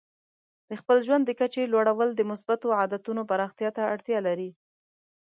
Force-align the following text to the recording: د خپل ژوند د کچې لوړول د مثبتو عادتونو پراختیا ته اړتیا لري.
د 0.69 0.71
خپل 0.81 0.97
ژوند 1.07 1.23
د 1.25 1.31
کچې 1.39 1.63
لوړول 1.73 2.09
د 2.15 2.21
مثبتو 2.31 2.67
عادتونو 2.79 3.21
پراختیا 3.29 3.69
ته 3.77 3.81
اړتیا 3.93 4.19
لري. 4.27 4.49